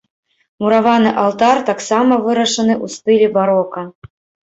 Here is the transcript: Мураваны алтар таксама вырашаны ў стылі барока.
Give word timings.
Мураваны 0.63 1.11
алтар 1.25 1.61
таксама 1.69 2.19
вырашаны 2.25 2.73
ў 2.83 2.99
стылі 2.99 3.33
барока. 3.41 3.91